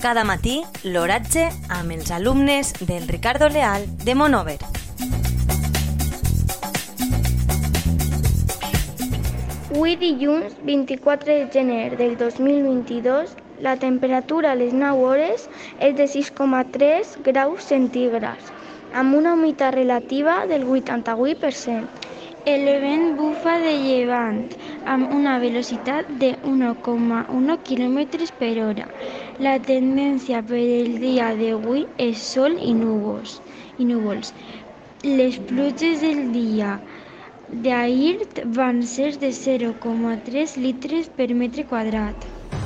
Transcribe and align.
Cada 0.00 0.22
matí, 0.24 0.62
l'oratge 0.82 1.42
amb 1.68 1.92
els 1.92 2.08
alumnes 2.10 2.70
del 2.88 3.04
Ricardo 3.06 3.50
Leal 3.52 3.82
de 4.00 4.14
Monover. 4.16 4.56
Avui 9.68 9.98
dilluns 10.00 10.56
24 10.64 11.28
de 11.34 11.48
gener 11.52 11.98
del 11.98 12.16
2022 12.16 13.36
la 13.60 13.76
temperatura 13.76 14.52
a 14.52 14.56
les 14.56 14.72
9 14.72 15.04
hores 15.04 15.44
és 15.84 15.92
de 16.00 16.08
6,3 16.08 17.14
graus 17.28 17.68
centígrads 17.68 18.48
amb 18.92 19.14
una 19.20 19.34
humitat 19.36 19.74
relativa 19.74 20.46
del 20.46 20.64
88%. 20.64 22.08
El 22.48 22.64
vent 22.80 23.18
bufa 23.18 23.58
de 23.60 23.76
llevant 23.82 24.46
amb 24.86 25.12
una 25.12 25.38
velocitat 25.38 26.08
de 26.20 26.34
1,1 26.44 27.56
km 27.68 27.98
per 28.38 28.52
hora. 28.64 28.86
La 29.38 29.58
tendència 29.58 30.42
per 30.42 30.60
el 30.60 30.98
dia 31.02 31.30
d'avui 31.36 31.86
és 31.98 32.24
sol 32.32 32.56
i 32.56 32.72
núvols. 32.74 33.40
I 33.78 33.86
núvols. 33.92 34.34
Les 35.04 35.38
pluges 35.50 36.02
del 36.04 36.32
dia 36.32 36.78
d'ahir 37.50 38.28
van 38.56 38.82
ser 38.82 39.16
de 39.18 39.32
0,3 39.32 40.56
litres 40.56 41.08
per 41.16 41.32
metre 41.34 41.64
quadrat. 41.64 42.14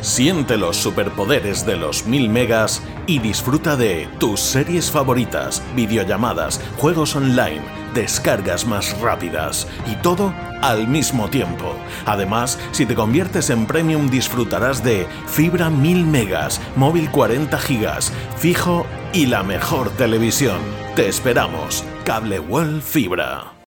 Siente 0.00 0.58
los 0.58 0.76
superpoderes 0.76 1.64
de 1.64 1.76
los 1.76 2.06
1000 2.06 2.28
megas 2.28 2.82
y 3.06 3.18
disfruta 3.20 3.76
de 3.76 4.06
tus 4.18 4.40
series 4.40 4.90
favoritas, 4.90 5.62
videollamadas, 5.74 6.60
juegos 6.76 7.16
online, 7.16 7.62
descargas 7.94 8.66
más 8.66 8.98
rápidas 9.00 9.66
y 9.90 9.94
todo 9.96 10.34
al 10.60 10.88
mismo 10.88 11.28
tiempo. 11.30 11.74
Además, 12.06 12.58
si 12.72 12.86
te 12.86 12.94
conviertes 12.94 13.50
en 13.50 13.66
premium 13.66 14.10
disfrutarás 14.10 14.82
de 14.82 15.06
fibra 15.26 15.70
1000 15.70 16.06
megas, 16.06 16.60
móvil 16.76 17.10
40 17.10 17.58
gigas, 17.58 18.12
fijo 18.36 18.86
y 19.12 19.26
la 19.26 19.42
mejor 19.42 19.90
televisión. 19.90 20.58
Te 20.96 21.08
esperamos. 21.08 21.84
Cable 22.04 22.40
World 22.40 22.82
Fibra. 22.82 23.53